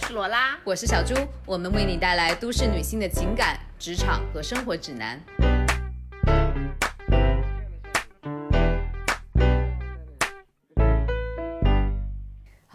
[0.00, 1.12] 我是罗拉，我是小朱，
[1.44, 5.20] 我们为你带来都市女性的情感、职场和生活指南。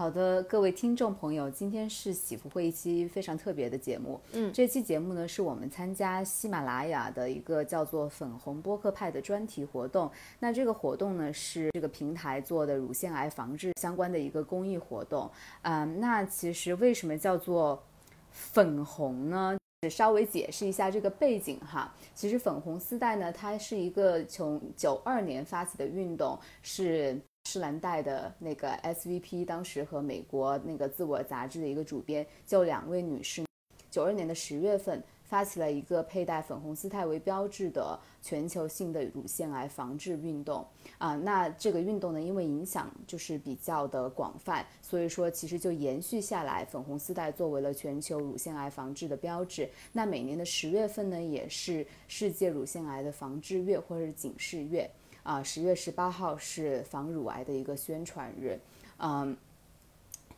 [0.03, 4.19] 好的，各位听众朋友，今天是喜福会一期非常特别的节目。
[4.33, 10.11] 嗯，这期节目呢是我们参加喜马拉雅的一个叫做“粉红播客派”的专题活动。
[10.39, 15.31] 那这个活动呢是这个平台做的乳腺癌防治相关的一个公益活动。
[15.61, 17.81] 嗯，那其实为什么叫做
[18.29, 19.57] 粉红呢？
[19.89, 21.95] 稍微解释一下这个背景哈。
[22.13, 27.17] 其实粉红丝带呢，它是一个从九二年发起的运动，是。
[27.45, 33.45] 施兰黛的那个 SVP，当时和美国那个自我杂志的一个主编，就两位女士，
[33.91, 40.65] 九二年的十月份发起了一个佩戴粉红丝带为标志的全球性的乳腺癌防治运动
[40.97, 41.15] 啊。
[41.17, 49.69] 那这个运动呢，因为影响就是比较的广泛，所以说其实就延续下来，粉红丝带作为了全球乳腺癌防治的标志。
[49.91, 54.89] 那每年的十月份呢，也是世界乳腺癌的防治月或者是警示月。
[55.23, 58.59] 啊，十月十八号是防乳癌的一个宣传日，
[58.97, 59.35] 嗯，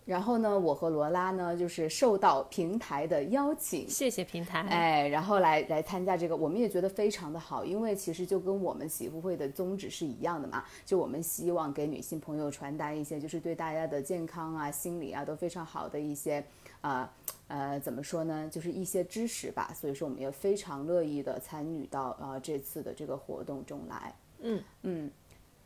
[0.06, 16.46] 然后呢，我和罗拉呢就是受到平台的邀请，谢谢平台，哎，然后来来参加这个，我们也觉得非常的好，因为其实就跟我们喜福会的宗旨是一样的嘛，就我们希望给女性朋友传达一些，就是对大家的健康啊、心理啊都非常好的一些，
[16.82, 17.12] 啊
[17.48, 24.14] 呃，怎么说呢，就是一些知识吧，所以说我们也非常乐意的参与到啊这次的这个活动中来。
[24.48, 25.12] 嗯嗯，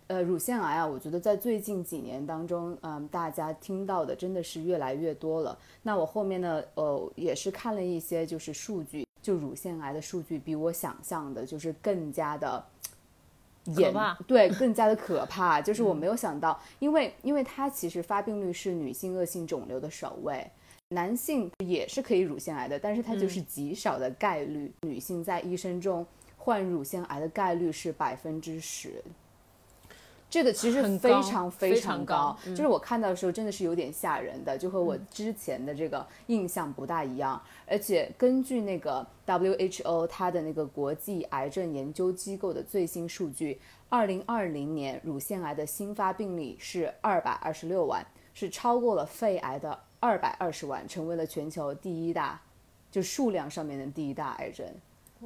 [0.07, 5.57] 呃，乳腺癌啊，我觉得在最近几年当中，嗯，大家听到的真的是越来越多了。
[5.83, 12.63] 那我后面呢，呃，也是看了一些就是数据，就乳腺癌的数据比我想象的就是更加的
[13.75, 15.61] 可怕，对，更加的可怕。
[15.61, 20.49] 就是我没有想到，因为因为它其实发病率是女性恶性肿瘤的首位，
[20.87, 24.71] 男性也是可以乳腺癌的，但是它就是极少的概率。
[24.83, 26.07] 女性在一生中。
[26.39, 29.03] 患乳腺癌的概率是百分之十，
[30.29, 32.35] 这个其实非常非常高。
[32.43, 37.39] 就是我看到的时候，真的是有点吓人的，就和我之前的这个印象不大一样。
[37.67, 52.41] 而且根据那个 WHO 它的那个国际癌症研究机构的最新数据，二零二零年乳腺癌的新发病例是二百二十六万，是超过了肺癌的二百二十万，成为了全球第一大，
[52.89, 54.65] 就数量上面的第一大癌症。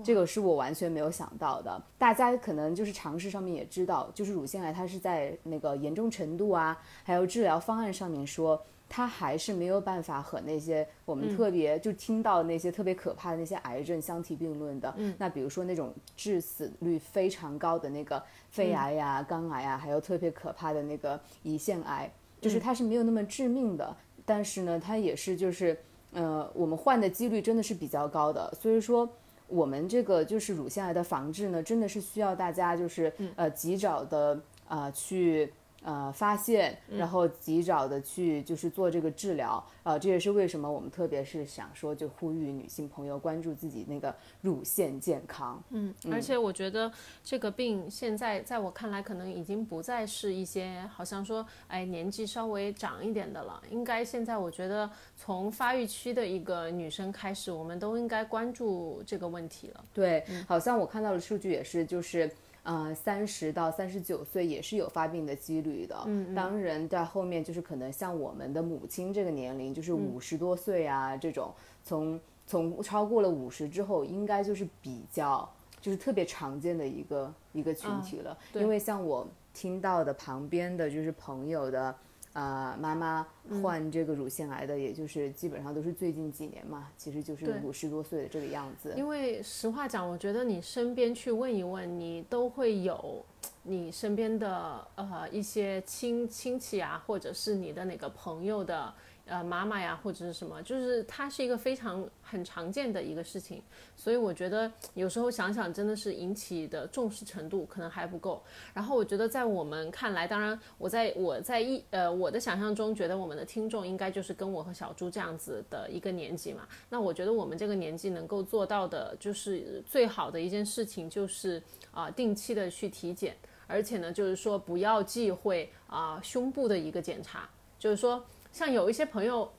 [0.02, 1.82] 这个是我完全没有想到的。
[1.98, 8.60] 大家可能就是常识上面也知道，就是乳腺癌它是在那个严重程度啊，还有治疗方案上面说，
[8.90, 14.94] 它还是没有办法和那些我们特别就听到那些特别可怕的那些癌症相提并论的。
[15.18, 22.12] 那比如说那种致死率非常高的那个肺癌呀、肝癌啊，还有特别可怕的那个胰腺癌，
[22.42, 25.78] 就是它是没有那么致命的，但是呢，它也是就是
[26.14, 29.08] 呃，我们患的几率真的是比较高的，所以说。
[29.54, 35.52] 我们这个就是乳腺癌的防治呢，真的是需要大家就是呃及早的啊去。
[35.84, 45.62] 呃，发现，然后及早的去就是做这个治疗，呃，这也是为什么我们特别是想说，就呼吁女性朋友关注自己那个乳腺健康。
[45.72, 46.90] 嗯，而且我觉得
[47.24, 59.84] 这个病现在在我看来，可能已经不再是一些好像说，哎，年纪稍微长一点的了，应该现在我觉得从发育期的一个女生开始，我们都应该关注这个问题了。
[59.94, 62.32] 对，好像我看到的数据也是，就是。
[62.64, 65.96] 呃，三十到三十九岁也是有发病的几率的。
[66.06, 71.54] 嗯，当然在后面就是可能像我们的母亲这个年龄，就是五十多岁啊这种，
[71.84, 75.48] 从从超过了五十之后，应该就是比较
[75.80, 78.38] 就是特别常见的一个一个群体了。
[78.54, 81.96] 因为像我听到的旁边的就是朋友的。
[82.34, 83.26] 啊，妈妈
[83.62, 88.94] 患这个乳腺癌的，也就是基本上都是最近几年嘛，其实就是五十多岁的这个样子。
[88.98, 93.24] 因为实话讲，我觉得你身边去问一问，你都会有
[93.62, 98.94] 你身边的呃一些亲亲戚啊，或者是你的哪个朋友的。
[99.26, 103.64] 呃，妈妈呀，或者是什么，就是它是一个非常很常见的一个事情，
[103.96, 108.44] 所以我觉得有时候想想，真的是引起的重视程度可能还不够。
[108.74, 116.68] 然后我觉得在我们看来，当然我在我在一呃我的想象中，觉得我们的听众应该就是跟我和小朱这样子的一个年纪嘛。
[116.90, 123.34] 那我觉得我们这个年纪能够做到的，就是最好的一件事情，就是啊定期的去体检，
[123.68, 127.50] 而且呢，就是说不要忌讳啊胸部的一个检查，
[127.80, 128.22] 就是说。
[128.54, 129.52] 像有一些朋友，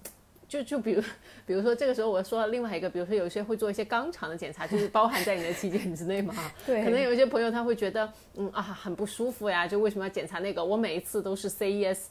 [0.48, 1.02] 就就比如，
[1.44, 6.32] 比如说这个时候我说另外一个，比如说有一些会做一些肛肠的检查，就是包含在你的体检之内嘛。
[6.64, 6.84] 对。
[6.84, 10.64] 可能有一些朋友他会觉得，嗯啊很不舒服呀，就为什么要检查那个？
[10.64, 12.04] 我每一次都是 say yes，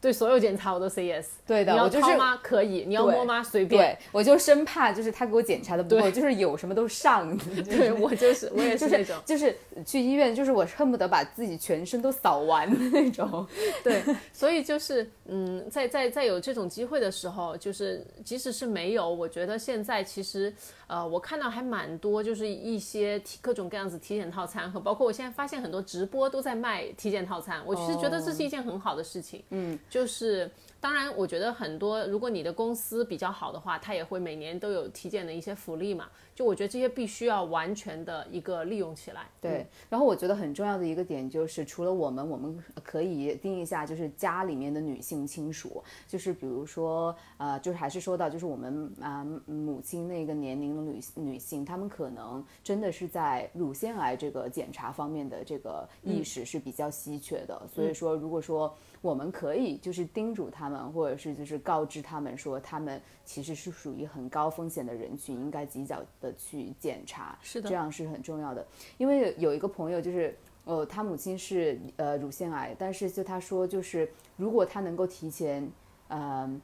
[0.00, 1.26] 对所有检查我都 say yes。
[1.46, 2.38] 对的，你要我就是掏吗？
[2.42, 2.84] 可以。
[2.86, 3.42] 你要摸吗？
[3.42, 3.80] 随便。
[3.80, 7.36] 对，我就生怕就是他给我检查的不够，就是有什么都上。
[7.64, 13.46] 对我就是我也是那种，就是去医院，就是我恨不得把自己全身都扫完的那种。
[13.82, 14.02] 对，
[14.32, 20.52] 所以就是嗯，在在在有这种机会的时候，就是即使是没有，我觉得现在其实
[20.86, 29.42] 呃，我看到还蛮多，就是一些体各种各样子体检套餐和包括我现在发现很多直播都在卖体检套餐，我其实觉得这是一件很好的事情。
[29.50, 30.50] 嗯，就是。
[30.78, 36.08] 当然，我觉得很多，如果你的公司比较好的话，它也会每年都有体检的一些福利嘛。
[36.36, 39.22] 就我觉得这些必须要完全的一个利用起来。
[39.40, 57.58] 对，然后我觉得很重要的一个点就是，除了我们，我们可以定一下，就是家里面的女性亲属，就是比如说，呃，就是还是说到，就是我们啊母亲那个年龄的女女性，她们可能真的是在乳腺癌这个检查方面的这个意识是比较稀缺的。
[57.74, 68.66] 所以说，如果说我们可以就是叮嘱他们，或者是就是告知他们说，他们其实是属于很高风险的人群，应该及早的去检查，是的，这样是很重要的。
[68.98, 75.68] 因为有一个朋友就是，呃，他母亲是呃乳腺癌，但是就他说就是如果他能够提前，
[76.08, 76.60] 呃，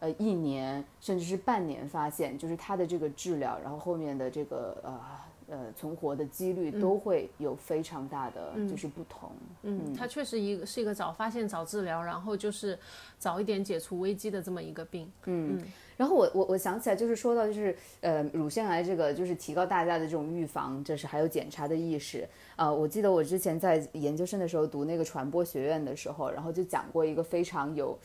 [0.00, 5.00] 呃一年甚至是半年发现，就是他的这个治疗，然后后面的这个呃。
[5.48, 9.32] 呃，存活的几率都会有非常大的就是不同。
[9.64, 12.78] 嗯，它确实一个是一个早发现、早治疗，然后就是
[13.18, 15.12] 早一点解除危机的这么一个病。
[15.26, 15.60] 嗯，
[16.02, 22.28] 然后我我我想起来，就是说到就是呃乳腺癌这个，就是提高大家的这种预防，就是还有检查的意识。
[22.56, 27.96] 呃，我记得我之前在研究生的时候读那个传播学院的时候，然后就讲过一个非常有。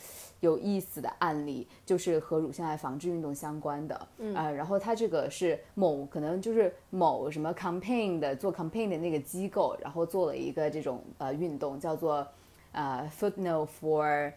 [0.42, 12.28] 有意思的案例就是和乳腺癌防治运动相关的，呃，然后它这个是某可能就是某什么 campaign 的做 campaign 的那个机构，然后做了一个这种呃运动，叫做
[12.72, 14.32] 呃 footnote for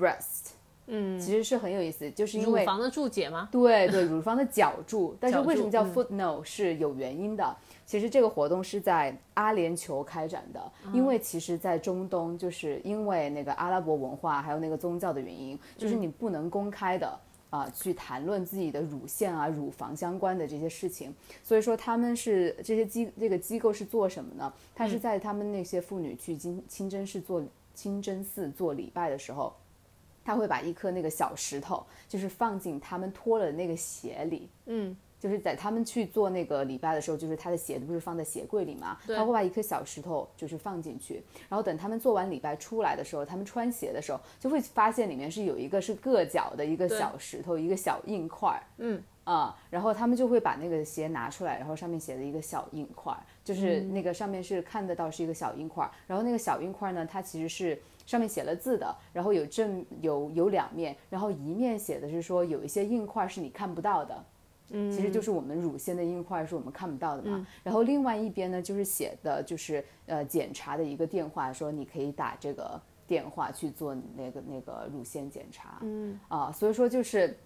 [0.00, 0.52] breast，
[0.86, 3.48] 嗯，其实是很有意思，就是因为乳房的注解吗？
[3.52, 7.56] 对对，乳房的脚注， 但是为什么叫 footnote 是有原因的。
[7.84, 17.18] 其实这个活动是在阿联酋开展的，因为其实，在中东，就是因为那个阿拉伯文化还有那个宗教的原因，就是你不能公开的
[17.50, 21.14] 啊去谈论自己的乳腺啊、乳房相关的这些事情。
[21.44, 24.50] 所以说，他们是这些机这个机构是做什么呢？
[24.74, 27.42] 他是在他们那些妇女去清清真寺做
[27.74, 29.52] 清真寺做礼拜的时候，
[30.24, 34.96] 他会把一颗那个小石头，就是放进他们脱了的那个鞋里，嗯。
[35.22, 64.24] 就是在他们去做那个礼拜的时候，就是他的鞋子不是放在鞋柜里嘛，他会把一颗小石头就是放进去，然后等他们做完礼拜出来的时候，他们穿鞋的时候就会发现里面是有一个是硌脚的一个小石头，一个小硬块儿，嗯啊，然后他们就会把那个鞋拿出来，然后上面写的一个小硬块，就是那个上面是看得到是一个小硬块，然后那个小硬块呢，它其实是上面写了字的，然后有正有有两面，然后一面写的是说有一些硬块是你看不到的。
[64.70, 76.18] 其实就是我们乳腺的硬块是我们看不到的嘛，然后另外一边呢就是写的就是呃检查的一个电话，说你可以打这个电话去做那个那个乳腺检查，嗯。
[76.28, 77.36] 啊，所以说就是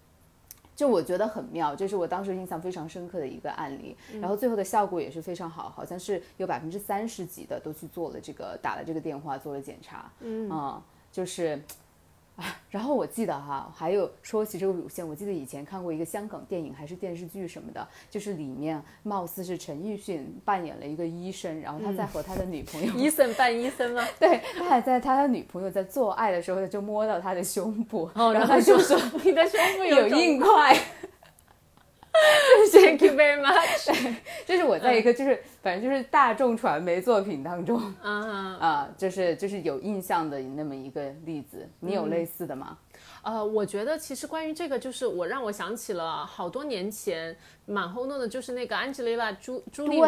[0.77, 10.49] 就我觉得很妙，这是我当时印象非常深刻的一个案例，然后最后的效果也是非常好，好像是有百分之三十几的都去做了这个打了这个电话做了检查，嗯。
[10.49, 10.81] 啊，
[11.11, 11.59] 就是。
[12.69, 24.07] 然后我记得哈，还有说起这个乳腺，我记得以前看过一个香港电影还是电视剧什么的，就是里面貌似是陈奕迅扮演了一个医生，然后他在和他的女朋友， 医生扮医生吗？
[24.19, 30.77] 对，他还在他的女朋友在做爱的时候他就摸到他的胸部，然后他就说你的胸部有硬块。
[32.71, 34.15] Thank you very much。
[34.45, 41.67] 这是我在一个就是反正就是大众传媒作品当中， 啊啊，就是就是有印象的那么一个例子。
[41.79, 42.77] 你有类似的吗？
[43.21, 50.07] 呃，我觉得其实关于这个，就是我让我想起了好多年前蛮轰动的，就是那个安吉丽娜朱朱莉嘛，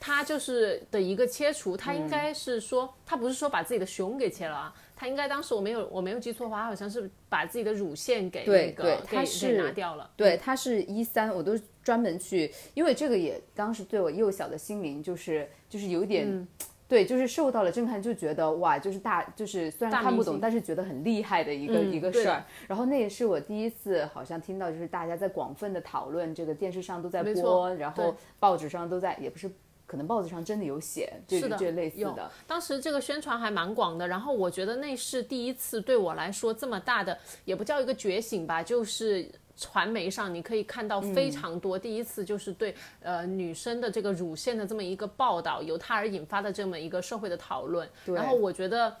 [0.00, 4.74] 她就是的一个切除，她应该是说，她不是说把自己的胸给切了啊。
[4.96, 10.10] 他应该当时我没有我没有记错的话，他好像是把自己的乳腺给那个给给拿掉了。
[10.16, 16.48] 对，他是一三，我都专门去，因为这个也当时对我幼小的心灵就是就是有点，
[16.88, 22.42] 对，就是受到了震撼，就觉得哇，就是大就是虽然看不懂，但是觉得很厉害的一个一个事儿。
[22.66, 29.50] 然后那也是我第一次好像听到，就是大家在广泛的讨论这个，电视上都在播，然后报纸上都在，也不是。
[29.86, 32.30] 可能报纸上真的有写，是的，这类似的。
[32.46, 47.88] 当时这个宣传还蛮广的，然后我觉得那是第一次对我来说这么大的，也不叫一个觉醒吧，就是传媒上你可以看到非常多，第一次就是对呃女生的这个乳腺的这么一个报道，由它而引发的这么一个社会的讨论。
[48.04, 48.94] 然后我觉得。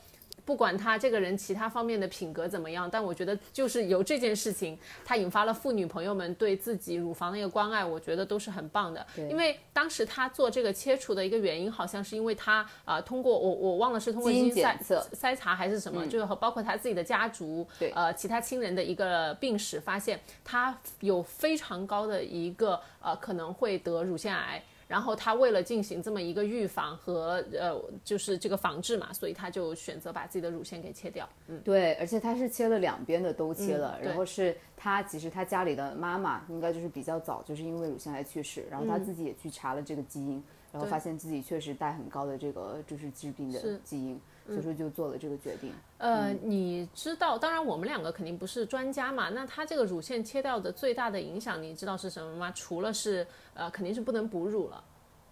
[0.46, 9.04] 不管他这个人其他方面的品格怎么样，但我觉得就是由这件事情，他引发了妇女朋友们对自己乳房的一个关爱，我觉得都是很棒的。
[9.28, 24.62] 因为当时他做这个切除的一个原因，好像是因为他啊、通过我我忘了是通过基因筛查还是什么，就是和包括他自己的家族，对呃，其他亲人的一个病史，发现他有非常高的一个呃可能会得乳腺癌。
[24.88, 31.28] 然后他为了进行这么一个预防和呃，就是这个防治嘛，所以他就选择把自己的乳腺给切掉。
[31.48, 45.72] 嗯，对，而且他是切了两边的都切了，嗯然后是他其实他家里的妈妈应该就是比较早就是因为乳腺癌去世，然后他自己也去查了这个基因，然后发现自己确实带很高的这个就是致病的基因，所以说就做了这个决定。
[45.98, 49.28] 呃，你知道，当然我们两个肯定不是专家嘛。
[49.30, 52.50] 那他这个乳腺切掉的最大的影响，你知道是什么吗？
[52.52, 54.82] 除了是呃，肯定是不能哺乳了，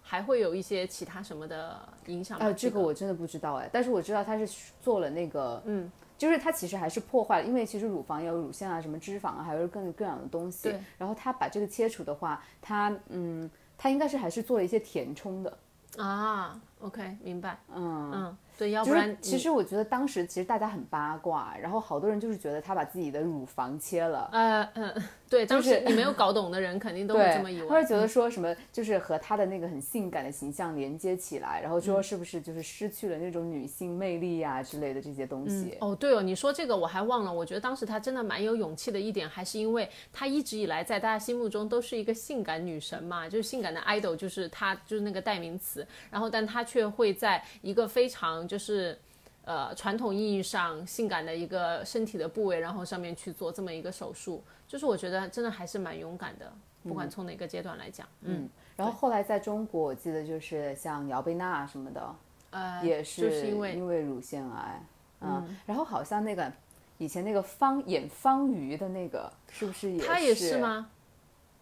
[0.01, 2.45] 还会有一些其他什么的影响吗？
[2.45, 4.47] 呃，这个我真的不知道哎，但是我知道他是
[4.81, 10.79] 做了那个，嗯，就是他其实还是破坏了，因为其实乳房有乳腺啊、什么脂肪啊，还有各各样的东西对。
[10.97, 15.57] 然后他把这个切除的话，他嗯，他应该是还是做了一些填充的。
[15.97, 17.57] 啊，OK，明白。
[17.73, 24.29] 嗯嗯，对，要不然其实我觉得当时其实大家很八卦，然后好多人就是觉得他把自己的乳房切了。
[24.31, 27.67] 呃嗯， 对，当就是时你没有搞懂的人肯定都会这么以，为。
[27.67, 35.77] 或者觉得说什么，就是和他的那个很性感的形象连接起来，然后嗯说是不是就是失去了那种女性魅力呀、之类的这些东西。
[35.81, 37.33] 哦，对哦，你说这个我还忘了。
[37.33, 45.85] 我觉得当时她真的蛮有勇气的一点，还是因为她一直以来在大家心目中都是一个性感女神嘛，就是性感的 idol，就是她就是那个代名词。
[46.09, 48.97] 然后，但她却会在一个非常就是
[49.43, 56.51] 呃传统意义上性感的一个身体的部位，然后上面去做这么一个手术，就是我觉得真的还是蛮勇敢的，
[56.83, 58.07] 不管从哪个阶段来讲。
[58.21, 62.15] 嗯，然后后来在中国，我记得就是像姚贝娜什么的，
[62.51, 64.81] 呃，也是就是因为因为乳腺癌，
[65.21, 66.51] 嗯，然后好像那个
[66.97, 70.57] 以前那个方演方瑜的那个，是不是也她也是是？
[70.57, 70.89] 吗？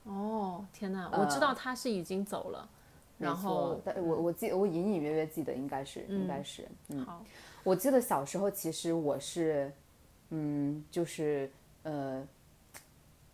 [0.06, 1.10] 哦，天哪！
[1.14, 2.68] 我知道她是已经走了。
[3.24, 7.24] 没然后，但我我记我隐隐约约记得应该是、应该是，嗯，好，
[7.64, 9.72] 我记得小时候其实我是，
[10.30, 11.50] 嗯，就是
[11.84, 12.26] 呃，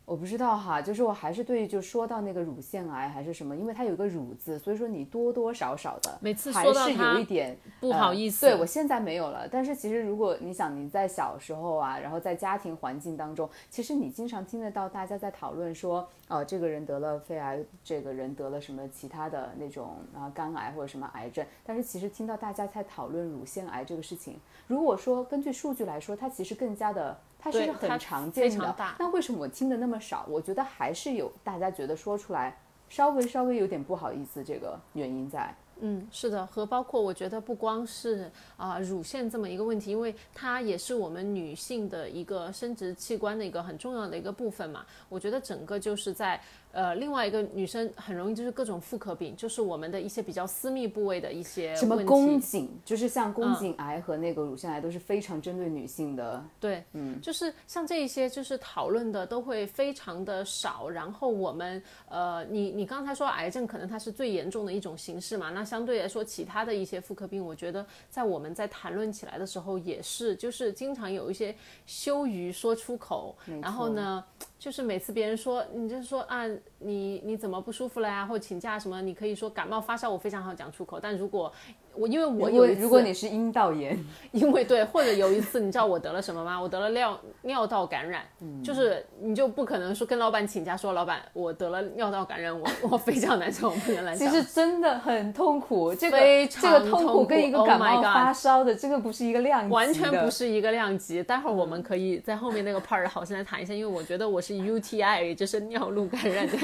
[0.10, 8.48] 我不知道哈，就是我还是对就说到那个乳腺癌还是什么，因为它有一个乳字，所以说你多多少少的每次还是有一点不好意思。
[8.48, 27.16] 呃对我现在没有了，但是其实如果你想你在小时候啊，然后在家庭环境当中，其实你经常听得到大家在讨论说，哦，这个人得了肺癌，这个人得了什么其他的那种啊肝癌或者什么癌症，但是其实听到大家在讨论乳腺癌这个事情，如果说根据数据来说，它其实更加的。
[27.39, 30.25] 它是很常见的非常大，那为什么我听的那么少？
[30.27, 32.55] 我觉得还是有大家觉得说出来
[32.89, 35.55] 稍微稍微有点不好意思，这个原因在。
[35.81, 44.86] 嗯，是的，和包括我觉得不光是啊、乳腺这么一个问题，因为它也是我们女性的一个生殖器官的一个很重要的一个部分嘛。
[45.08, 46.38] 我觉得整个就是在
[46.71, 51.99] 呃另外一个女生很容易就是各种妇科病，就是我们的一些比较私密部位的一些什么。
[52.03, 56.43] 宫颈，就是像宫颈癌和那个乳腺癌都是非常针对女性的。
[56.59, 71.53] 对，嗯，就是像这一些就是讨论的都会非常的少，然后我们呃，你你刚才说癌症可能它是最严重的一种形式嘛，那相对来说其他的一些妇科病，我觉得在我们在谈论起来的时候也是，就是经常有一些
[71.85, 74.23] 羞于说出口，然后呢，
[74.60, 76.46] 就是每次别人说你就是说啊，
[76.80, 81.51] 你你怎么不舒服了呀，或请假什么，你可以说感冒发烧，我非常好讲出口，但如果
[82.00, 83.98] 我因为我如果有一次如果你是阴道炎，
[84.32, 86.60] 因为对，或者有一次，你知道我得了什么吗？
[86.60, 94.29] 我得了尿尿道感染，嗯就是你就不可能说跟老板请假说，老板我得了尿道感染，我我非常难受，我不能来讲。
[94.29, 95.94] 其实真的很痛苦。
[95.94, 101.22] 这个非这个常痛痛苦跟一个 Oh 感冒发烧的，这个不是一个量级，完全不是一个量级。
[101.22, 106.58] 待会儿我们可以在后面那个 part 好生来谈一下，因为我觉得我是 UTI，也就是尿路感染的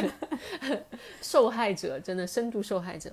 [1.22, 3.10] 受害者，真的深度受害者。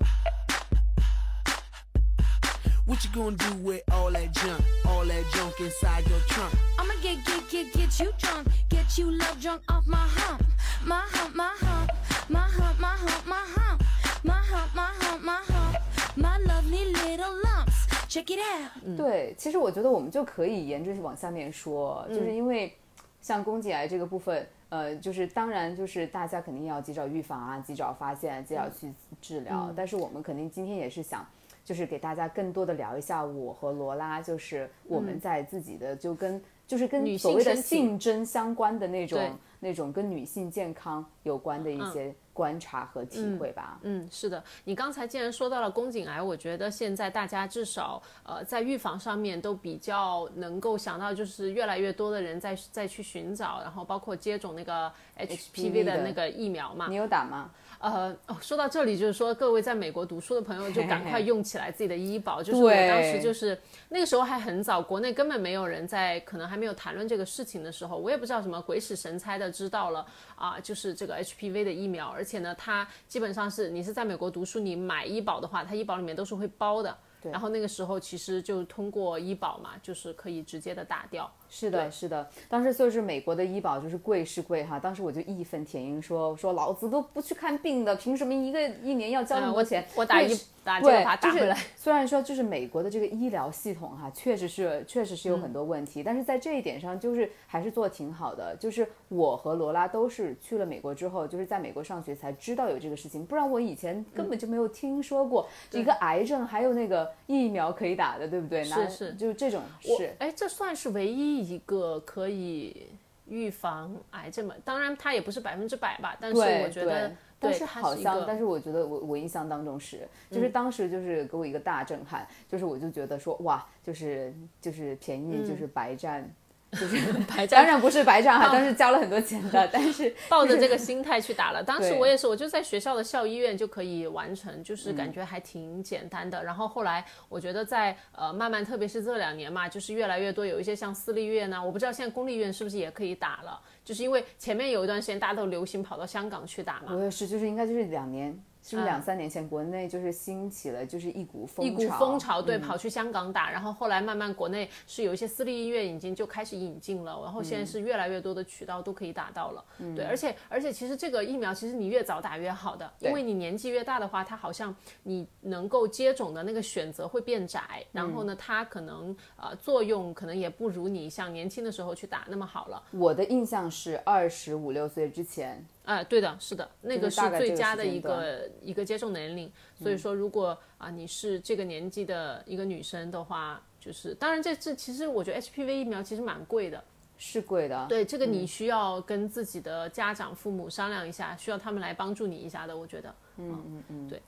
[2.85, 4.61] What you gonna do with all that junk?
[4.89, 6.53] All that junk inside your trunk?
[6.81, 8.49] I'ma get, get, get, get you drunk.
[8.69, 10.43] Get you love drunk off my hump.
[10.85, 11.93] My hump, my hump.
[12.29, 13.83] My hump, my hump, my hump.
[14.25, 15.77] My hump, my hump, my hump.
[16.17, 17.87] My lovely little lumps.
[18.09, 18.97] Check it out.
[18.97, 22.77] 对，其实我觉得我们就可以沿着往下面说，嗯就是因为
[23.21, 29.73] 像宫颈癌这个部分，呃，就是当然就是大家肯定要及早预防啊，及早发现，及早嗯去治疗。
[29.77, 31.25] 但是我们肯定今天也是想。
[31.65, 43.79] 就是给大家更多的聊一下我和罗拉，就是我们在自己的就跟就是跟嗯女性所谓的性征相关的那种那种跟女性健康有关的一些观察和体会吧。
[43.83, 56.97] 嗯，是的，你刚才既然说到了宫颈癌，我觉得现在大家至少呃在预防上面都比较能够想到，就是越来越多的人在在去寻找，然后包括接种那个 HPV 的的那个疫苗嘛你。
[56.97, 57.51] 有打吗？
[57.83, 62.41] 呃，哦，说到这里，就是说各位在美国读书的朋友，就赶快用起来自己的医保。
[62.41, 63.59] 就是我当时就是
[63.89, 76.97] 那个时候还很早，国内根本没有人在，可能还没有谈论这个事情的时候，我也不知道什么鬼使神差的知道了啊，就是这个 HPV 的疫苗，而且呢，它基本上是你是在美国读书，你买医保的话，它医保里面都是会包的。
[77.25, 81.33] 然后那个时候其实就通过医保嘛，就是可以直接的打掉。
[81.55, 89.83] 是的，是的，当时就是美国的医保就是贵是贵哈，当时我就义愤填膺说说老子都不去看病的，凭什么一个一年要交那么多钱？
[89.83, 91.59] 嗯我打一贵是打回来。
[91.77, 98.57] 虽然说就是美国的这个医疗系统哈，确实是确实是有嗯很多问题，但是在这一点上就是还是做得挺好的。
[98.57, 108.63] 就是我和罗拉都是去了美国之后，就是在美国上学才知道有这个事情，不然我以前根本就没有听说过一个癌症还有那个疫苗可以打的，对不对？
[108.63, 110.15] 是是就是这种我是。
[110.21, 112.87] 哎，这算是唯一一个可以
[113.27, 114.55] 预防癌症嘛？
[114.65, 126.29] 当然，它也不是百分之百吧，但是我觉得，但是好像，但是我觉得我我印象当中是，就是当时就是给我一个大震撼，就是我就觉得说哇，就是就是便宜就是白占。
[126.73, 131.63] 就是嗯白当然不是白占哈，但是交了很多钱的，但是抱着这个心态去打了。
[131.65, 136.43] 当时我也是，我就在学校的校医院就可以完成，就是嗯感觉还挺简单的。
[136.43, 146.95] 然后后来我觉得在呃慢慢，特别是这两年嘛，就是越来越多有一些像私立医院呢，我不知道现在公立医院是不是也可以打了，就是因为前面有一段时间大家都流行跑到香港去打嘛。
[146.97, 148.87] 我也是，就是应该就是两年，是不是嗯。
[148.87, 152.61] 两三年前国内就是兴起了就是一股风潮一股风潮，对，嗯。
[152.61, 159.65] 跑去香港打，然后后来慢慢国内是有一些私立医院已经就开始引进了，然后嗯现在是越来越多的渠道都可以打到了，
[159.97, 179.51] 对，而且而且其实这个疫苗其实你越早打越好的，因为你年纪越大的话，它好像你能够接种的那个选择会变窄，然嗯后呢，它可能呃作用可能也不如你像年轻的时候去打那么好了，我的印象是二十五六岁之前，啊、对的，是的，那个是最佳的一个一个接种年龄。
[179.77, 186.83] 所以说，如果啊、你是这个年纪的一个女生的话，就是当然这这其实我觉得 HPV 疫苗其实蛮贵的。
[187.25, 192.77] 是贵的，对，这个你需要跟自己的家长、父母商量一下，需要他们来帮助你一下的。
[192.77, 194.21] 我觉得，嗯嗯嗯，对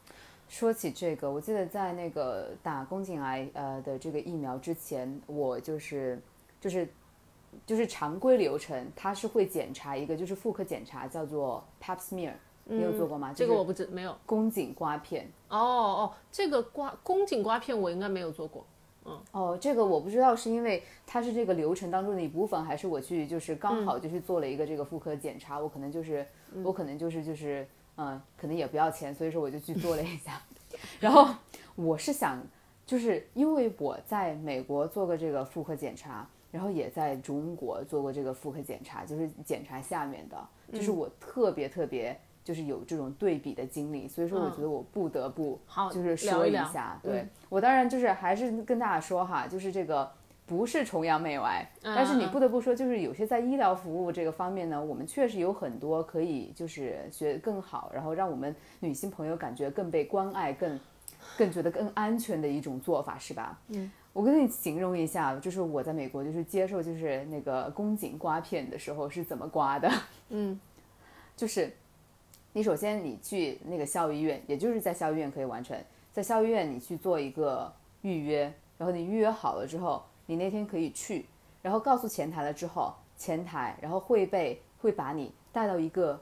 [0.48, 6.20] 说起这个，我记得在那个打宫颈癌呃的这个疫苗之前，我就是
[6.60, 6.88] 就是
[7.66, 12.32] 就是常规流程，它是会检查一个就是妇科检查，叫做 Pap smear，、
[12.64, 13.32] 你有做过吗？
[13.32, 14.16] 就是这个我不知没有。
[14.26, 15.30] 宫颈刮片。
[15.48, 18.64] 哦哦，这个刮宫颈刮片我应该没有做过。
[19.06, 26.26] 嗯哦，这个我不知道是因为它是这个流程当中的一部分，还是我去就是刚好就去做了一个这个妇科检查，我可能就是
[26.62, 30.40] 我可能就是就是嗯、可能也不要钱，所以说我就去做了一下。
[30.98, 31.32] 然后
[31.76, 32.42] 我是想，
[32.84, 42.16] 就是因为我在美国做过这个妇科检查，然后也在中国做过这个妇科检查，就是检查下面的，就是我特别特别。
[42.44, 45.58] 就是有这种对比的经历，所以说我觉得我不得不
[45.90, 50.12] 就是说聊一聊下，对、嗯我当然就是还是跟大家说哈，就是这个
[50.44, 60.78] 不是崇洋媚外，但是你嗯不得不说，就是有些在医疗服务这个方面呢，我们确实有很多可以就是学得更好，然后让我们女性朋友感觉更被关爱、更
[61.38, 63.58] 更觉得更安全的一种做法，是吧？
[63.68, 63.90] 嗯。
[64.14, 69.90] 我跟你形容一下，就是我在美国就是接受就是那个宫颈刮片的时候是怎么刮的，
[70.30, 70.58] 嗯，
[71.36, 71.70] 就是
[72.52, 75.76] 你首先你去那个校医院，也就是在校医院可以完成，
[76.12, 77.70] 在校医院你去做一个
[78.02, 78.42] 预约，
[78.78, 81.26] 然后你预约好了之后，你那天可以去，
[81.60, 86.20] 然后告诉前台了之后，前台然后会被会把你带到一个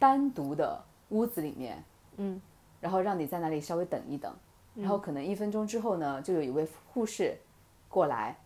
[0.00, 1.84] 单独的屋子里面，
[2.16, 2.42] 嗯，
[2.80, 4.34] 然后让你在那里稍微等一等，
[4.80, 7.36] 然后可能一分钟之后呢，就有一位护士
[7.88, 8.36] 过来。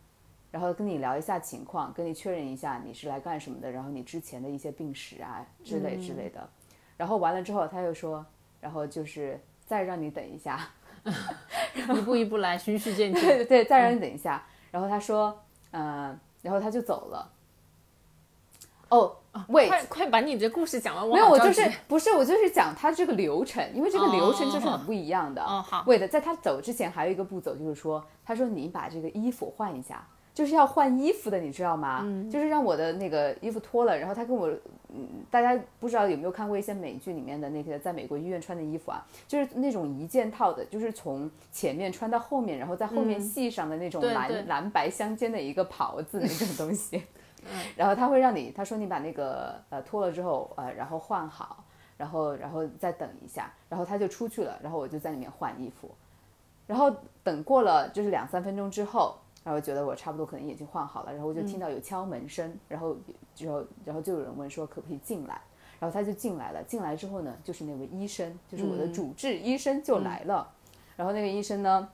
[0.51, 6.49] 然后跟你聊一下情况，跟你确认一下你是来干什么的，然后你之前的一些病史啊之类之类的。
[6.97, 8.25] 然后完了之后，他又说，
[8.61, 10.70] 然后就是再让你等一下，
[11.75, 13.20] 一步一步来，循序渐进。
[13.20, 14.47] 对对，再让你等一下。
[14.70, 15.37] 然后他说，
[15.73, 17.33] 嗯、然后他就走了。
[18.90, 19.16] 哦，
[19.49, 25.42] 喂、快快把你这故事讲完，我没有，我就是不是我就是讲他这个流程，因为这个流程就是哦很不一样的。
[25.42, 32.01] 哦好为的，在他走之前还有一个步骤，就是说，他说你把这个衣服换一下，就是要换衣服的，你知道吗？
[32.05, 34.49] 嗯就是让我的那个衣服脱了，然后他跟我，
[34.88, 47.03] 嗯，大家不知道有没有看过一些美剧里面的那些在美国医院穿的衣服啊，就是那种一件套的，就是从前面穿到后面，然后在后面系上的那种蓝、蓝白相间的一个袍子那种东西。
[47.77, 51.65] 然后他会让你，他说你把那个呃脱了之后，呃，然后换好，
[51.97, 55.91] 然后然后再等一下，然后他就出去了，然后我就在里面换衣服，
[56.67, 56.91] 然后
[57.23, 62.97] 等过了就是两三分钟之后，然后觉得我差不多可能已经换好了，然后我就听到有敲门声，然后
[63.35, 65.41] 之后然后就有人问说可不可以进来，
[65.79, 70.51] 然后他就进来了，进来之后呢，就是那位医生，就是我的主治医生就来了，
[70.97, 71.89] 然后那个医生呢。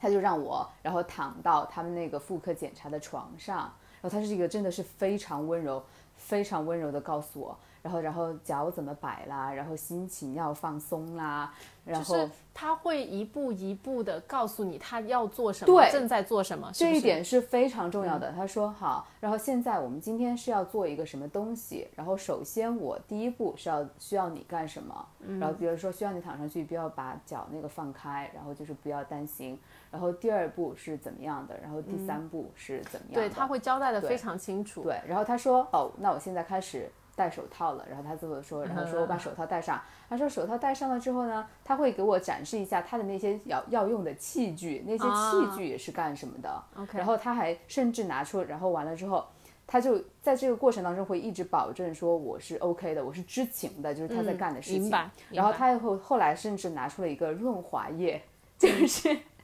[0.00, 5.82] 他就让我，然后躺到他们那个妇科检查的床上，然后他是一个真的是非常温柔、
[6.16, 7.58] 非常温柔的告诉我，
[7.88, 11.50] 然后然后脚怎么摆啦，然后心情要放松啦，
[11.86, 18.30] 然后、就是他会一步一步的告诉你他要做什么，对正在做什么，是是这一点是非常重要的。
[18.32, 25.08] 他说好，然后现在我们今天是要做一个什么东西，然后首先我第一步是要需要你干什么，
[25.40, 29.58] 然后比如说需要你躺上去，不要把脚那个放开，然后就是不要担心，
[29.90, 34.82] 然后第二步是怎么样的，然后第三步是怎么样的，对他会交代的非常清楚。
[34.82, 46.62] 对，然后他说哦，那我现在开始戴手套了，然后他这么说，然后说我把手套戴上，他说手套戴上了之后呢，他会给我展示一下他的那些要要用的器具，那些器具也是干什么的。
[46.92, 49.26] 然后他还甚至拿出，然后完了之后。
[49.70, 54.90] 他就在这个过程当中会一直保证说我是 OK 的，我是知情的，就是他在干的事情。
[55.28, 58.22] 然后他后后来甚至拿出了一个润滑液，
[58.56, 59.14] 就是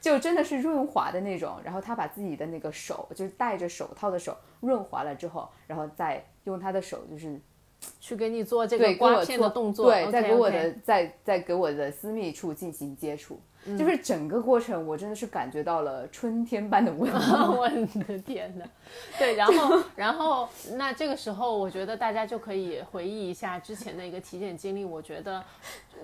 [0.00, 1.58] 就真的是润滑的那种。
[1.64, 7.40] 然后他把自己的那个手，就是戴着手套的手润滑了之后，然后再用他的手就是
[8.00, 17.56] 去给你做这个刮片的动作，对，再给我的再再给我的私密处进行接触，嗯就是整个过程我真的是感觉到了春天般的温 暖。
[17.56, 18.64] 我的天呐，
[19.16, 24.84] 对，然后，然后，那这个时候，我觉得大家就可以回忆一下之前的一个体检经历。
[24.84, 25.44] 我觉得，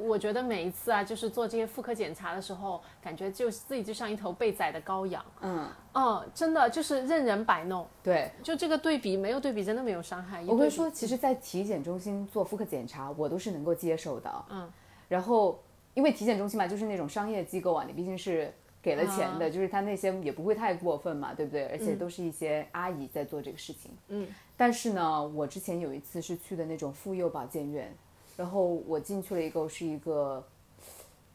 [0.01, 5.25] 我觉得每一次啊，就是做这些妇科检查的时候，感觉就自己就像一头被宰的羔羊。
[5.41, 7.87] 嗯，嗯，真的就是任人摆弄。
[8.03, 10.43] 对，就这个对比，没有对比真的没有伤害。
[10.47, 14.45] 我会说，其实，在体检中心做妇科检查，我都是能够接受的。
[14.51, 14.71] 嗯，
[15.09, 15.59] 然后
[15.95, 18.53] 因为体检中心嘛，就是那种商业机构啊，你毕竟是
[18.83, 21.67] 给了钱的，就是他那些也不会太过分嘛，对不对？
[21.69, 23.91] 而且都是一些阿姨在做这个事情。
[24.09, 24.27] 嗯，
[24.57, 27.97] 但是呢，我之前有一次是去的那种妇幼保健院，
[28.37, 30.45] 然后我进去了一个是一个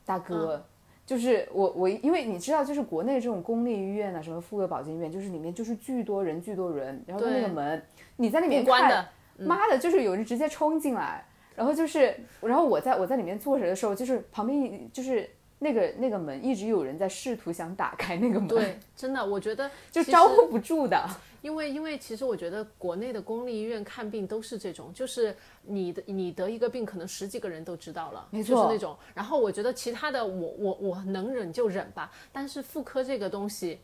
[0.05, 0.63] 大哥。
[1.05, 7.83] 就是我我因为你知道，就是国内这种公立医院啊，什么妇幼保健院，就是里面就是巨多人巨多人，然后那个门
[8.17, 9.07] 你在里面看
[9.39, 15.27] 妈的，就是有人直接冲进来，然后就是，然后我在我在里面坐着的时候，就是旁边就是
[15.59, 21.07] 那个那个门一直有人在试图想打开那个门，对，真的，我觉得 就招呼不住的。
[21.41, 28.97] 因为因为其实我觉得国内的公立医院看病都是这种，就是你的你得一个病，可能十几个人都知道了，没错就是那种。
[29.13, 33.79] 然后我觉得其他的我我我能忍就忍吧，但是妇科这个东西，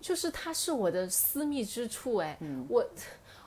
[0.00, 2.86] 就是它是我的私密之处，哎，嗯我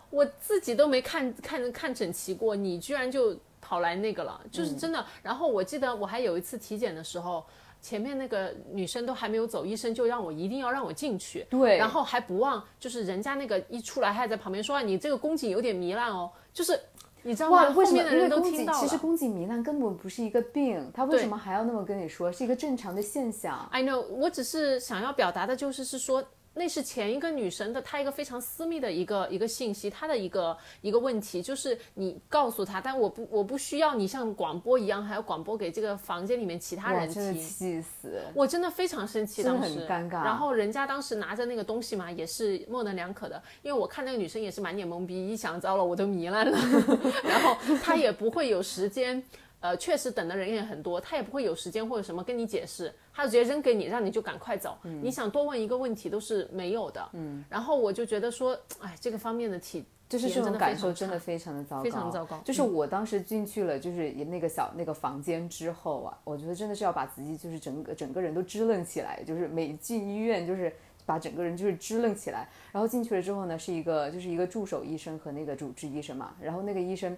[0.10, 3.34] 我自己都没看看看整齐过，你居然就
[3.68, 5.06] 跑来那个了，就是嗯真的。
[5.22, 7.44] 然后我记得我还有一次体检的时候。
[7.80, 16.78] 前面那个女生都还没有走，医生就让我一定要让我进去，对然后还不忘，就是人家那个一出来，还在旁边说、啊、你这个宫颈有点糜烂哦，就是
[17.22, 17.58] 你知道吗？
[17.58, 17.98] 哇，为什么？
[18.00, 18.74] 后面的人都因为宫颈听到。
[18.74, 22.32] 其实宫颈糜烂根本不是一个病，他为什么还要那么跟你说？
[22.32, 23.56] 是一个正常的现象。
[23.72, 26.24] I know，我只是想要表达的就是是说，
[26.58, 37.42] 那是前一个女生的她一个非常私密的一个一个信息，她的一个一个问题，就是你告诉她，但我不我不需要你像广播一样，还要广播给这个房间里面其他哇，人真的听。
[37.42, 38.20] 气死！
[38.34, 46.58] 我真的非常生气，当时很尴尬然后人家当时拿着那个东西嘛，也是模棱两可的，因为我看那个女生也是满脸懵逼，一想糟了，我都糜烂了，
[47.24, 49.24] 然后她也不会有时间。
[49.60, 54.78] 呃，确实等的人也很多，他也不会有时间或者什么跟你解释，他就直接扔给你，让你就赶快走。
[54.84, 57.10] 嗯你想多问一个问题都是没有的。
[57.14, 70.72] 嗯，然后我就觉得说，哎，这个方面的体就是这种感受真的非常的糟糕，非常糟糕就是嗯我当时进去了，就是那个小那个房间之后啊，我觉得真的是要把自己就是整个整个人都支棱起来，就是每进医院就是
[71.04, 72.48] 把整个人就是支棱起来。
[72.72, 77.18] 然后进去了之后呢，是一个就是一个助手医生和那个主治医生嘛，然后那个医生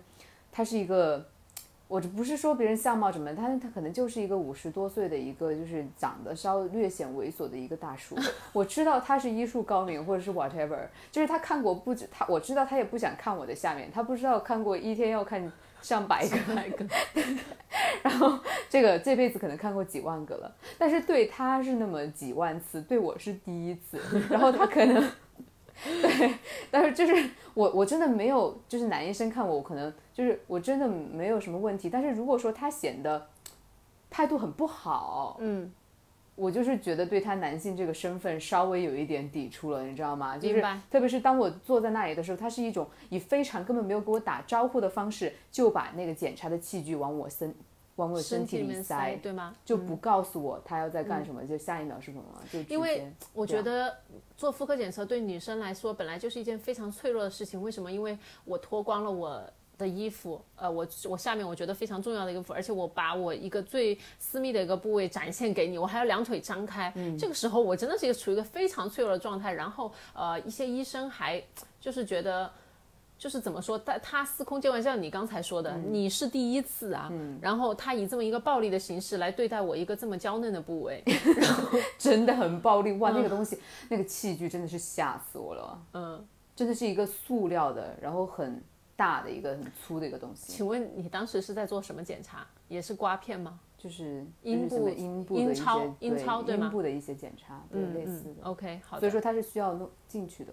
[0.53, 1.23] 他是一个。
[1.89, 8.15] 我这不是说别人相貌怎么，他他可能就是一个五十多岁的一个，就是长得稍略显猥琐的一个大叔。
[8.53, 10.77] 我知道他是医术高明，或者是 whatever，
[11.11, 16.85] 就是他看过不止他，我知道他也不想看我的下面，他不知道看过一天要看上百个，
[18.03, 18.37] 然后
[18.69, 23.99] 这个这辈子可能看过几万个了，但是对他是那么几万次，对我是第一次，
[24.29, 25.11] 然后他可能。
[25.81, 26.33] 对，
[26.69, 31.89] 但是就是我我真的没有，就是男医生看我，我可能就是我真的没有什么问题。
[31.89, 33.25] 但是如果说他显得
[34.09, 35.71] 态度很不好，嗯，
[36.35, 40.37] 我就是觉得对他男性这个身份稍微有一点抵触了，你知道吗？
[40.37, 47.55] 就是明白特别是当我坐在那里的时候，他是一种以非常根本没有给我打招呼的方式，就把那个检查的器具往我身
[47.95, 49.55] 往我身体里面塞，对吗？
[49.63, 53.97] 就不告诉我他要在干什么，就下一秒是什么，就直因为我觉得
[54.35, 57.61] 做妇科检测对女生来说本来就是一件非常脆弱的事情。
[57.61, 57.89] 为什么？
[57.91, 59.43] 因为我脱光了我
[59.79, 69.53] 的衣服，呃，我我下面我觉得非常重要的一个部分，而且我把我一个最私密的一个部位展现给你，我还要两腿张开，嗯这个时候我真的是一个处于一个非常脆弱的状态。
[69.53, 71.41] 然后呃，一些医生还
[71.81, 72.51] 就是觉得。
[73.19, 81.03] 就是怎么说，他他司空见惯，像你刚才说的，嗯你是第一次啊，嗯然后他以这么一个暴力的形式来对待我一个这么娇嫩的部位，
[81.35, 83.11] 然后 真的很暴力哇！
[83.11, 85.81] 那个东西，那个器具真的是吓死我了。
[85.95, 88.63] 嗯，真的是一个塑料的，然后很
[88.99, 92.45] 大的一个很粗的一个东西，请问你当时是在做什么检查？
[92.67, 93.57] 也是刮片吗？
[93.77, 98.43] 就是阴部阴部的一些阴超阴对超对吗阴部的一些检查，对，类似的。
[98.43, 98.99] OK，好的。
[98.99, 100.51] 所以说它是需要弄进去的。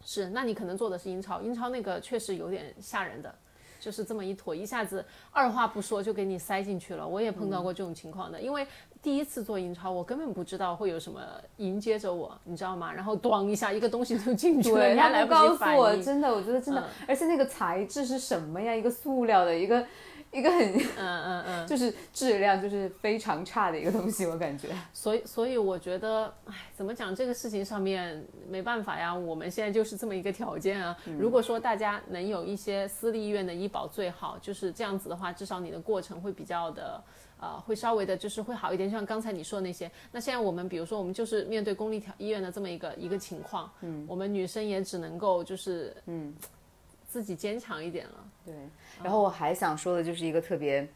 [0.00, 3.34] 是，那你可能做的是阴超，阴超那个确实有点吓人的，
[3.82, 7.04] 就是这么一坨，一下子二话不说就给你塞进去了。
[7.06, 8.64] 我也碰到过这种情况的，因为
[9.02, 11.20] 第一次做英超，我根本不知道会有什么
[11.56, 12.92] 迎接着我，你知道吗？
[12.92, 16.00] 然后咣一下，一个东西就进去了，对，你还来不告诉我，应。
[16.00, 18.72] 真的，我觉得真的，嗯而且那个材质是什么呀？
[18.72, 19.84] 一个塑料的，一个
[20.32, 21.66] 一个很，嗯嗯嗯。
[21.66, 24.68] 就是质量就是非常差的一个东西，我感觉。
[24.92, 30.96] 所以，所以我觉得，哎，怎么讲这个事情上面没办法呀，我们现在就是这么一个条件啊。
[31.18, 37.04] 如果说大家能有一些私立医院的医保最好，就是这样子的话，至少你的过程会比较的，
[37.38, 38.90] 呃，会稍微的就是会好一点。
[38.90, 46.34] 就像刚才你说的那些，那现在我们比如说我们就是面对公立条医院的这么一个一个情况，嗯，我们女生也只能够就是嗯，
[47.06, 48.24] 自己坚强一点了。
[48.44, 48.54] 对，
[49.02, 50.86] 然后我还想说的就是一个特别，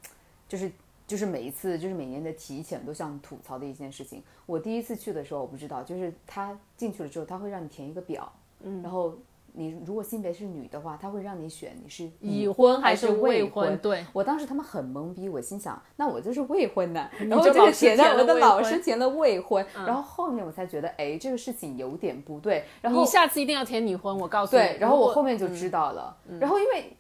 [0.49, 0.71] 就是
[1.07, 4.23] 就是每一次就是每年的体检都想吐槽的一件事情。
[4.45, 8.33] 我第一次去的时候我不知道，就是他进去了之后，他会让你填一个表，
[8.63, 9.15] 嗯，然后
[9.59, 13.79] 你如果性别是女的话，他会让你选你是已婚婚还是是未婚。
[13.79, 24.63] 对我当时他们很懵逼，我心想，那我就是未婚的，然后就老师这个填了我的老师填了未婚，然后后面我才觉得，哎，这个事情有点不对，然后你下次一定要填已婚，我告诉你。
[24.63, 26.17] 对，然后我后面就知道了。
[26.39, 26.95] 然后因为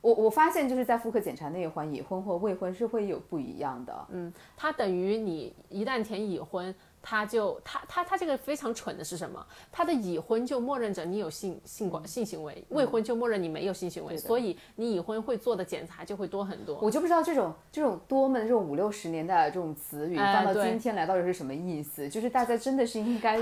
[0.00, 4.06] 我我发现就是在妇科检查那一环，已婚或未婚是会有不一样的。
[4.10, 9.44] 嗯，它等于你一旦填已婚，它就它它它这个非常蠢的是什么？
[9.70, 16.78] 它的已婚就默认着你有性性管性行为，未婚就默认你没有性行为，所以你已婚会做的检查就会多很多。
[16.80, 22.08] 我就不知道这种这种多么的这种五六十年代的这种词语哎放到今天来到底是什么意思？
[22.08, 23.38] 就是大家真的是应该，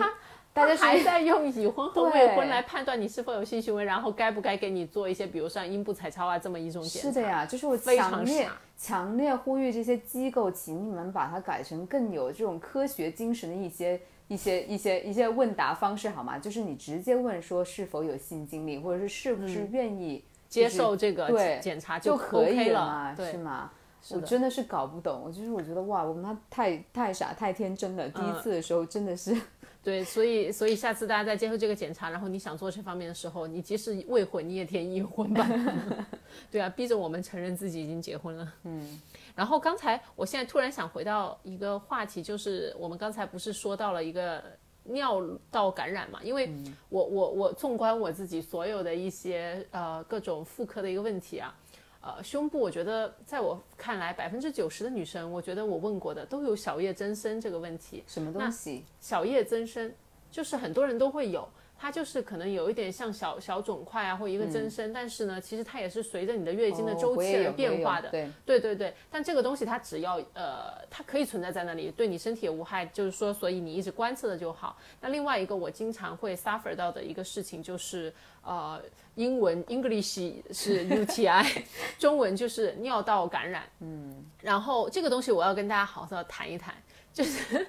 [0.59, 7.09] 大家还在用已婚和未婚来判断你是否有性行为，然后该不该给你做一些，比如像阴部彩超啊这么一种检查。
[7.09, 14.01] 是的呀，就是我非常强烈傻强烈呼吁这些机构，请你们把它改成更有这种科学精神的一些。
[14.31, 16.39] 一些一些一些问答方式好吗？
[16.39, 23.71] 就是你直接问说是否有性经历，或者是是不是愿意接就是受这个对检查就可以了嘛，对是吗？
[24.03, 28.07] 是我真的是搞不懂，我就是我觉得哇，我们他太太傻太天真了。
[28.11, 29.35] 第一嗯次的时候真的是，
[29.89, 35.49] 对，所以所以下次大家在接受这个检查，然后你想做这方面的时候，你即使未婚，你也填已婚吧。
[36.53, 38.53] 对啊，逼着我们承认自己已经结婚了。
[38.65, 39.01] 嗯。
[39.35, 44.45] 然后刚才，我现在突然想回到一个话题，就是我们刚才不是说到了一个
[44.85, 46.21] 尿道感染嘛？
[46.23, 46.51] 因为
[46.91, 51.57] 我我我纵观我自己所有的一些呃各种妇科的一个问题啊。
[52.01, 58.05] 呃，胸部，我觉得在我看来，百分之九十的女生，我觉得我问过的都有小叶增生这个问题。
[58.07, 58.85] 什么东西？
[59.01, 59.93] 小叶增生，
[60.31, 61.49] 就是很多人都会有，
[61.81, 68.09] 它就是可能有一点像小小肿块啊，或一个增生，但是呢，其实它也是随着你的月经的周期而变化的。
[68.09, 74.77] 对，对对对，但这个东西它只要呃，它可以存在在那里，对你身体也无害，就是说，所以你一直观测的就好。
[75.01, 78.13] 那另外一个我经常会 suffer 到的一个事情就是
[78.43, 78.83] 呃，
[79.15, 81.63] 英文 English 是 UTI，
[81.97, 83.63] 中文就是尿道感染。
[83.79, 86.75] 嗯，然后这个东西我要跟大家好好地谈一谈，
[87.13, 87.69] 就是。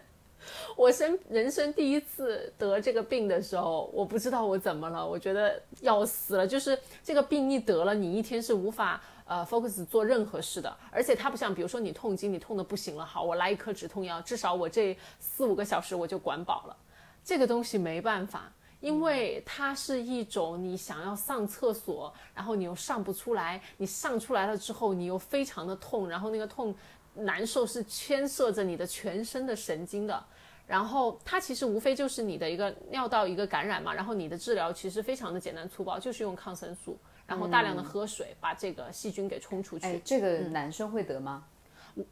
[0.75, 6.47] 我生人生第一次得这个病的时候，我不知道我怎么了，我觉得要死了。
[6.47, 16.75] 就是这个病一得了，你一天是无法呃 focus 做任何事的，而且它不像，比如说你痛经，你痛的不行了，好，我来一颗止痛药，至少我这四五个小时我就管饱了。
[17.23, 26.73] 这个东西没办法，因为它是一种你想要上厕所，然后你又上不出来，你上出来了之后，你又非常的痛，然后那个痛
[27.19, 30.23] 难受是牵涉着你的全身的神经的。
[30.65, 39.87] 然后它其实无非就是你的一个尿道一个感染嘛，然后你的治疗其实非常的简单粗暴，就是用抗生素，然后大量的喝水，把这个细菌给冲出去。
[39.87, 41.43] 哎，这个男生会得吗？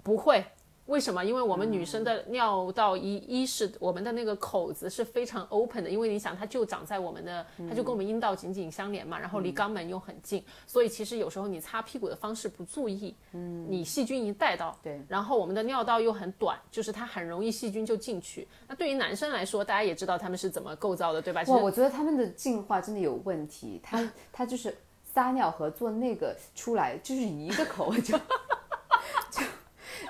[0.02, 0.44] 不会，
[0.88, 1.24] 为什么？
[1.24, 18.48] 因为我们女生的尿道一一是我们的那个口子是非常 open 的，因为你想它就长在我们的，它就跟我们阴道紧紧相连嘛，然后离肛门又很近，所以其实有时候你擦屁股的方式不注意，嗯，你细菌一带到，对然后我们的尿道又很短，就是它很容易细菌就进去。
[18.68, 21.44] 那对于男生来说，大家也知道他们是怎么构造的，对吧？
[21.48, 28.20] 我觉得他们的进化真的有问题，他他就是撒尿和做那个出来就是一个口，就就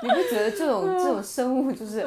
[0.01, 2.05] 你不觉得这种这种生物就是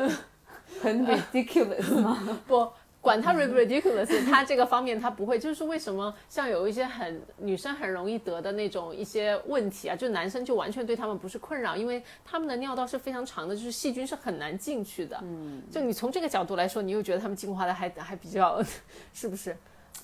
[0.81, 2.19] 很 ridiculous 吗？
[2.47, 15.19] 不管它 ridiculous，它这个方面它不会，就是为什么像有一些很女生很容易得的那种一些问题啊，就男生就完全对他们不是困扰，因为他们的尿道是非常长的，就是细菌是很难进去的。
[15.23, 18.63] 嗯，就你从这个角度来说，你又觉得他们进化的还还比较，
[19.15, 19.57] 是不是？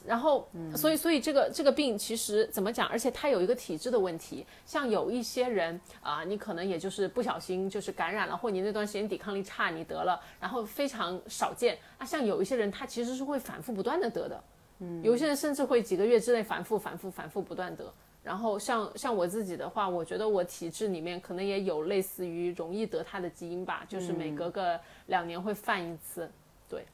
[0.06, 2.86] 然后，所以，所以这个这个病其实怎么讲？
[2.88, 12.06] 而且它有一个体质的问题，像有一些人啊、你可能也就是不小心就是感染了，或你那段时间抵抗力差，你得了，然后非常少见啊。
[12.06, 14.44] 像有一些人，他其实是会反复不断的得的，
[14.78, 17.92] 嗯，有些人甚至会几个月之内反复、反复、反复不断得。
[18.22, 26.30] 然后像像我自己的话，我觉得我体质里面可能也有类似于容易得它的基因吧，就是每隔个两年会犯一次，
[26.68, 26.84] 对，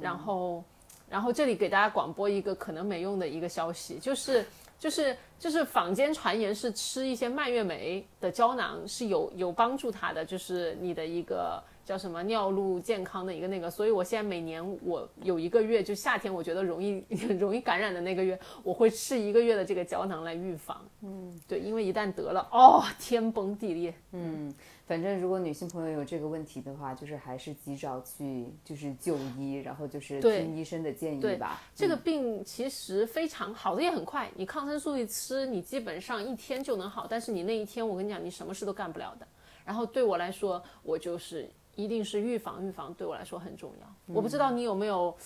[0.00, 0.62] 然后。
[1.10, 4.46] 然后这里给大家广播一个可能没用的一个消息，就是
[4.78, 17.04] 就是就是坊间传言是吃一些蔓越莓的胶囊是有有帮助它的，就是你的一个叫什么尿路健康的一个那个，所以我现在每年我有一个月，就夏天我觉得容易
[17.40, 20.80] 容易感染的那个月，我会吃一个月的这个胶囊来预防。
[21.02, 23.92] 嗯，对，因为一旦得了，哦，天崩地裂。
[24.12, 24.54] 嗯，
[24.90, 31.60] 反正如果女性朋友有这个问题的话，就是还是及早去就是就医，然后就是听医生的建议对吧。
[31.76, 39.24] 这个病其实非常好的也很快，你抗生素一吃，你基本上一天就能好，但是你那一天我跟你讲，你什么事都干不了的。
[39.64, 44.12] 然后对我来说，我就是一定是预防，预防对我来说很重要。
[44.12, 45.16] 我不知道你有没有，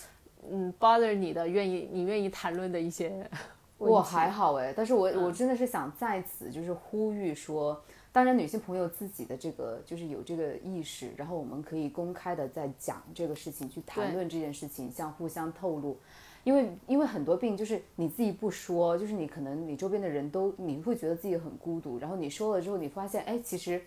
[0.50, 3.26] 嗯，bother 你的愿意你愿意谈论的一些。
[3.78, 7.82] 我还好哎，但是我、嗯我真的是想在此就是呼吁说，
[8.14, 15.98] 当然女性朋友自己的这个就是有这个意识，然后我们可以公开的在讲这个事情，去谈论这件事情，像互相透露。
[16.44, 23.82] 因为因为很多病就是你自己不说，就是你可能你周边的人都你会觉得自己很孤独，然后你说了之后，你发现哎，其实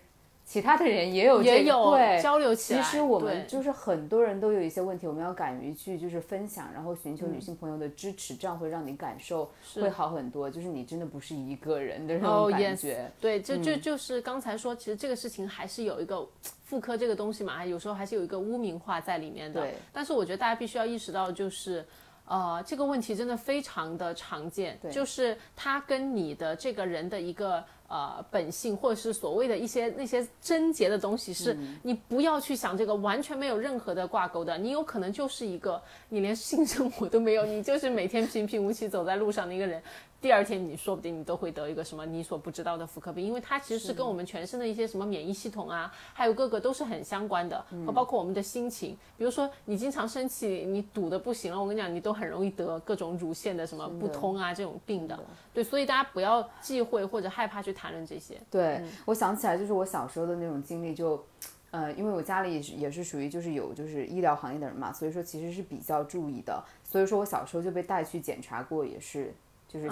[0.48, 2.80] 其他的人也有这个也有对交流起来。
[2.80, 10.50] 其实我们就是很多人都有一些问题，我们要敢于去就是分享，然后寻求嗯女性朋友的支持，这样会让你感受会好很多。
[10.50, 13.12] 就是你真的不是一个人的那哦种感，yes，觉。
[13.20, 16.26] 对，就就就是刚才说，其实这个事情还是有一个
[16.64, 19.60] 妇科这个东西嘛，有时候还是有一个污名化在里面的。
[19.60, 21.84] 对但是我觉得大家必须要意识到，就是。
[22.30, 34.56] 呃，这个问题真的非常的常见，就是它跟你的这个人的一个呃本性，或者是所谓的一些那些贞洁的东西，是你不要去想这个，完全没有任何的挂钩的。
[34.56, 39.82] 你有可能就是一个你连性生活都没有，你就是每天平平无奇走在路上的一个人。
[40.20, 48.96] 第二天你说不定你都会得一个什么你所不知道的妇科病，因为它其实是跟我们全身的一些什么免疫系统啊，还有各个都是很相关的，和包括我们的心情。
[49.16, 55.18] 比如说你经常生气，你堵的不行了，我跟你讲，你都很容易得各种乳腺的什么不通啊这种病的。
[55.54, 58.40] 对，所以大家不要忌讳或者害怕去谈论这些。
[58.50, 61.24] 对，我想起来就是我小时候的那种经历就。
[61.70, 66.64] 呃，因为我家里也是也是属于就是有就是医疗行业的人嘛，所以说其实是比较注意的。
[66.82, 69.34] 所以说我小时候就被带去检查过，也是
[69.68, 69.88] 就是、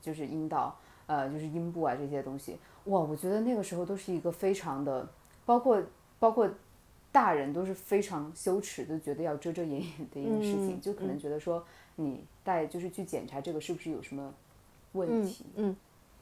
[0.00, 2.58] 就是阴道呃就是阴部啊这些东西。
[2.84, 5.08] 哇，我觉得那个时候都是一个非常的，
[5.46, 5.82] 包括
[6.18, 6.48] 包括
[7.10, 11.64] 大人都是非常羞耻，都觉得要遮遮掩掩的一个事情，就可能觉得说
[11.96, 14.32] 你带就是去检查这个是不是有什么
[14.92, 15.74] 问题，嗯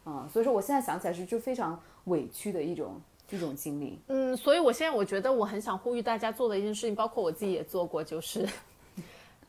[0.04, 3.98] 啊、所以说我现在想起来是就非常委屈的一种一种经历。
[4.08, 8.48] 嗯，所以我现在我觉得我很想呼吁大家做的一件事情，包括我自己也做过，就是。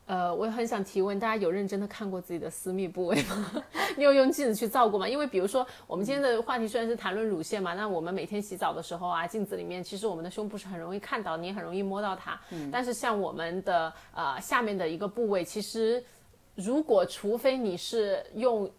[0.06, 3.62] 呃，我也很想提问，大家有认真的看过自己的私密部位吗？
[3.96, 5.08] 你有用镜子去照过吗？
[5.08, 12.38] 因为比如说，我们今天的话题虽然是谈论乳腺嘛，那我们每天洗澡的时候啊，镜子里面其实我们的胸部是很容易看到，你也很容易摸到它。
[12.70, 16.04] 但是像我们的呃下面的一个部位，其实
[16.54, 18.70] 如果除非你是用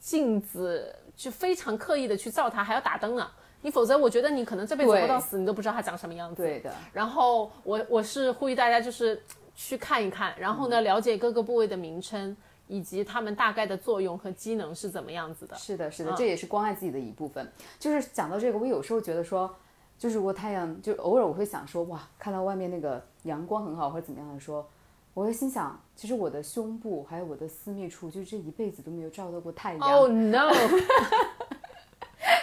[0.00, 3.30] 镜子就非常刻意的去照它，还要打灯呢，
[3.60, 6.42] 你否则我觉得你可能这辈子对活到死，你都不知道它长什么样子。
[6.42, 9.22] 对的，然后我我是呼吁大家就是
[9.54, 12.36] 去看一看，然后呢了解各个部位的名称
[12.68, 15.54] 以及它们大概的作用和机能是怎么样子的。
[15.56, 17.50] 是的，是的，这也是关爱自己的一部分。
[17.78, 19.54] 就是讲到这个，我有时候觉得说，
[19.98, 24.66] 就是如果太阳，就偶尔我会想说，哇，看到外面那个阳光很好，或者怎么样的说，
[25.12, 29.80] 我会心想，其实我的胸部还有我的私密处，就这一辈子都没有照到过太阳。
[29.80, 30.50] Oh no！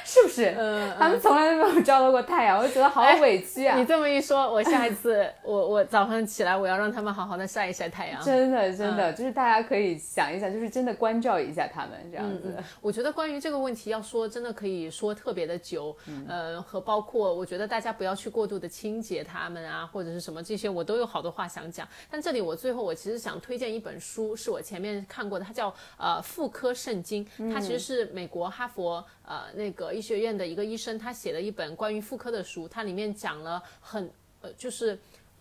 [0.10, 0.56] 是是不是？
[0.58, 3.78] 嗯他们从来都没有照到过太阳， 我就觉得好委屈啊！
[3.78, 8.22] 你这么一说，我下一次我 我早上起来，我要让他们好好的晒一晒太阳。
[8.24, 12.56] 真的真的，就是大家可以想一想，就是真的关照一下他们这样子。
[12.82, 15.96] 我觉得关于这个问题要说，真的可以说特别的久，
[16.28, 21.88] 呃，和包括我觉得大家不要去过度的清洁他们啊，或者是什么这些，我都有好多话想讲。
[22.10, 34.98] 但这里我最后我其实想推荐一本书，是我前面看过的，它叫呃妇科圣经，它其实是美国哈佛呃那个医学院的一个医生他写了一本关于妇科的书，它里面讲了很呃就是。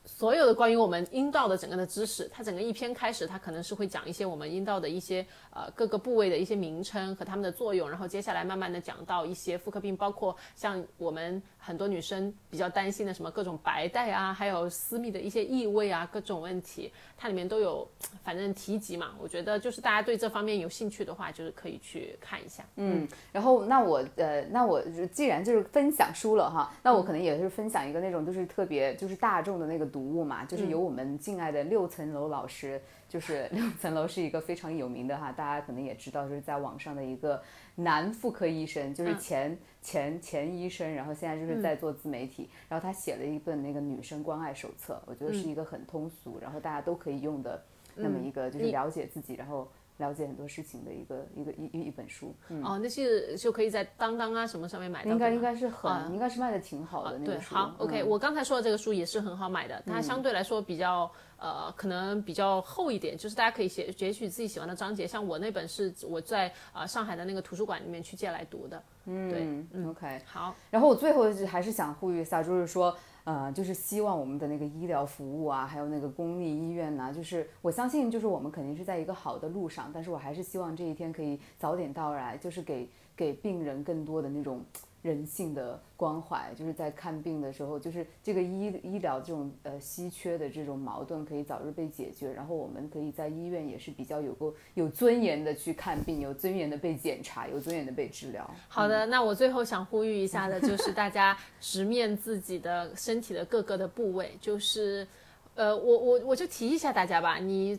[0.08, 17.86] 所有的关于我们阴道的整个的知识，它整个一篇开始，它可能是会讲一些我们阴道的一些呃各个部位的一些名称和它们的作用，然后接下来慢慢的讲到一些妇科病，包括像我们很多女生比较担心的什么各种白带啊，还有私密的一些异味啊，各种问题，它里面都有
[18.24, 19.14] 反正提及嘛。
[19.20, 22.64] 我觉得就是大家对这方面有兴趣的话，就是可以去看一下。
[22.76, 24.80] 嗯，然后那我呃，那我
[25.12, 37.42] 既然就是分享书了哈，那我可能也是分享一个那种就是特别就是大众的那个读物嘛，就是由我们敬爱的六层楼老师， 就是六层楼是一个非常有名的哈，大家可能也知道，就是在网上的一个
[37.76, 47.62] 男妇科医生，就是前、前前医生，然后现在就是在做自媒体，然后他写了一本那个女生关爱手册，我觉得是一个很通俗，然后大家都可以用的
[47.94, 49.68] 那么一个就是了解自己，然后。
[49.98, 55.12] 了解很多事情的一个一个一一一本书，嗯，哦，那是就可以在当当啊什么上面买到的。
[55.12, 57.54] 应该应该是很、啊应该是卖的挺好的那对，个书。
[57.54, 65.06] 好，OK，、嗯我刚才说的这个书也是很好买的，它相对来说比较呃，可能比较厚一点，就是大家可以写截取自己喜欢的章节。
[65.06, 68.82] 像我那本是我在呃上海的那个图书馆里面去借来读的。
[69.06, 70.20] 嗯嗯 OK。
[70.26, 72.96] 好，然后我最后还是想呼吁一下，就是说，
[73.28, 84.64] 呃，就是希望我们的那个医疗服务啊，还有那个公立医院呐、就是我相信，就是我们肯定是在一个好的路上，但是我还是希望这一天可以早点到来，就是给给病人更多的那种
[85.02, 98.48] 人性的关怀，就是在看病的时候，就是这个医医疗这种呃稀缺的这种矛盾可以早日被解决，然后我们可以在医院也是比较有个有尊严的去看病，有尊严的被检查，有尊严的被治疗。
[98.68, 105.06] 好的，那我最后想呼吁一下的就是大家直面自己的身体的各个的部位，就是，
[105.54, 107.78] 呃，我我我就提一下大家吧，你。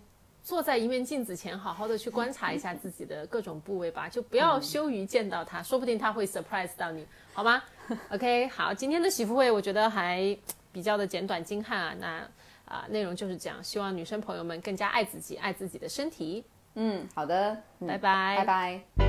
[0.50, 7.62] 坐在一面镜子前，好好的去观察一下自己的各种部位吧，就不要羞于见到他，说不定他会 surprise 到你，好吗？
[8.10, 10.36] OK，好，今天的喜福会我觉得还
[10.72, 12.28] 比较的简短精悍啊，那
[12.66, 16.44] 啊、内容就是这样，希望女生朋友们更加爱自己，爱自己的身体，
[16.74, 18.46] 嗯，好的，嗯拜拜拜
[18.98, 19.09] 拜。